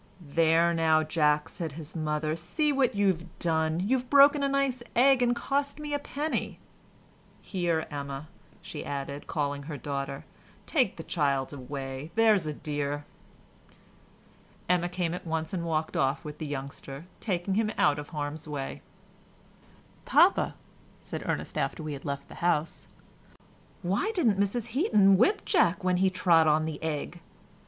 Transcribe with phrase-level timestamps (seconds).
[0.19, 5.21] "There now, Jack," said his mother, "see what you've done, you've broken a nice egg
[5.21, 8.27] and cost me a penny—Here, Emma,"
[8.63, 10.25] she added, calling her daughter,
[10.65, 13.05] "take the child away, there's a dear."
[14.67, 18.47] Emma came at once, and walked off with the youngster, taking him out of harm's
[18.47, 18.81] way.
[20.05, 20.55] "Papa,"
[21.03, 22.87] said Ernest, after we had left the house,
[23.83, 27.19] "Why didn't Mrs Heaton whip Jack when he trod on the egg?"